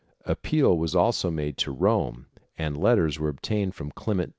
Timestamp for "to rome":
1.59-2.25